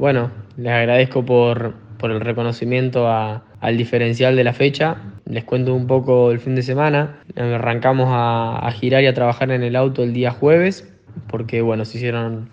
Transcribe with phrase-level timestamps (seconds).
[0.00, 4.96] bueno, les agradezco por, por el reconocimiento al diferencial de la fecha.
[5.26, 7.20] Les cuento un poco el fin de semana.
[7.36, 10.90] Arrancamos a, a girar y a trabajar en el auto el día jueves,
[11.28, 12.48] porque bueno, se hicieron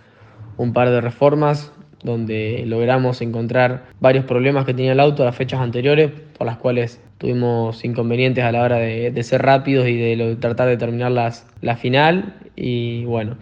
[0.58, 1.72] un par de reformas
[2.04, 6.58] donde logramos encontrar varios problemas que tenía el auto a las fechas anteriores, por las
[6.58, 11.76] cuales tuvimos inconvenientes a la hora de, ser rápidos y de tratar de terminar la
[11.78, 12.36] final.
[12.58, 13.38] Y bueno,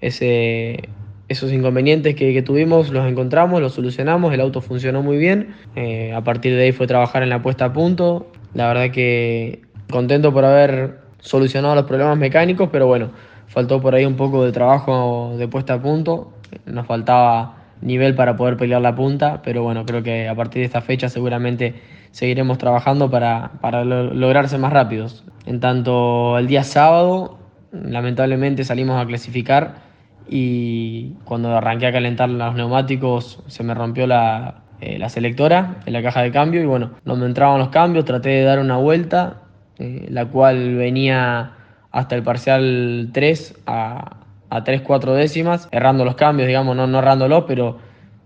[0.00, 0.88] ese,
[1.28, 5.54] esos inconvenientes que, tuvimos los encontramos, los solucionamos, el auto funcionó muy bien.
[5.76, 8.32] Eh, a partir de ahí fue trabajar en la puesta a punto.
[8.54, 13.10] La verdad que contento por haber solucionado los problemas mecánicos, pero bueno,
[13.46, 16.32] faltó por ahí un poco de trabajo de puesta a punto.
[16.64, 20.66] Nos faltaba nivel para poder pelear la punta, pero bueno, creo que a partir de
[20.66, 21.74] esta fecha seguramente
[22.10, 25.24] seguiremos trabajando para, para lograrse más rápidos.
[25.44, 27.38] En tanto, el día sábado,
[27.70, 29.87] lamentablemente salimos a clasificar
[30.28, 35.92] y cuando arranqué a calentar los neumáticos se me rompió la, eh, la selectora en
[35.92, 38.76] la caja de cambio y bueno, no me entraban los cambios, traté de dar una
[38.76, 39.42] vuelta,
[39.78, 41.52] eh, la cual venía
[41.90, 44.18] hasta el parcial 3 a,
[44.50, 47.78] a 3-4 décimas, errando los cambios, digamos, no, no pero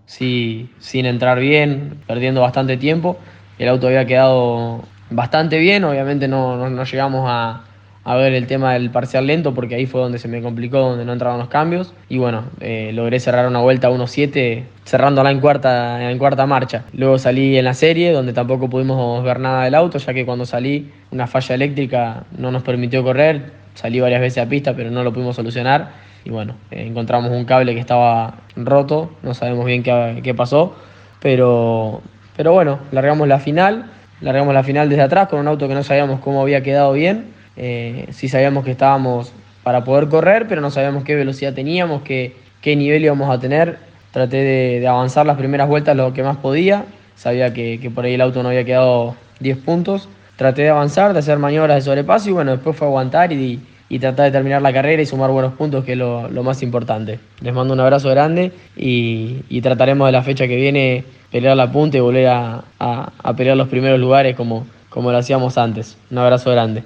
[0.05, 3.17] sí sin entrar bien, perdiendo bastante tiempo.
[3.57, 7.63] El auto había quedado bastante bien, obviamente no, no, llegamos a,
[8.03, 11.05] a, ver el tema del parcial lento porque ahí fue donde se me complicó, donde
[11.05, 11.93] no entraban los cambios.
[12.09, 16.85] Y bueno, eh, logré cerrar una vuelta 1-7, cerrándola en cuarta, en cuarta marcha.
[16.93, 20.45] Luego salí en la serie, donde tampoco pudimos ver nada del auto, ya que cuando
[20.45, 23.63] salí una falla eléctrica no nos permitió correr.
[23.75, 27.45] Salí varias veces a pista, pero no lo pudimos solucionar y bueno, eh, encontramos un
[27.45, 30.75] cable que estaba roto, no sabemos bien qué, qué, pasó,
[31.19, 32.01] pero,
[32.35, 35.83] pero bueno, largamos la final, largamos la final desde atrás con un auto que no
[35.83, 39.31] sabíamos cómo había quedado bien, eh, sí sabíamos que estábamos
[39.63, 43.77] para poder correr, pero no sabíamos qué velocidad teníamos, qué, qué nivel íbamos a tener,
[44.11, 48.15] traté de, avanzar las primeras vueltas lo que más podía, sabía que, que por ahí
[48.15, 52.29] el auto no había quedado 10 puntos, traté de avanzar, de hacer maniobras de sobrepaso
[52.29, 53.61] y bueno, después fue aguantar y
[53.93, 57.19] y tratar de terminar la carrera y sumar buenos puntos, que es lo, más importante.
[57.41, 61.97] Les mando un abrazo grande y, trataremos de la fecha que viene pelear la punta
[61.97, 65.95] y volver a, a, pelear los primeros lugares como, como lo hacíamos antes.
[66.09, 66.81] Un abrazo grande.